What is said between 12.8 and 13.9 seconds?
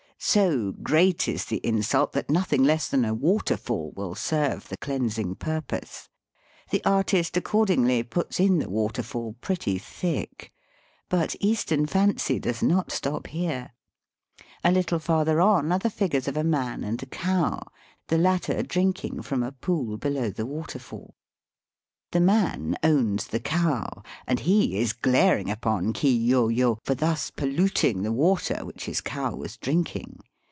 stop here.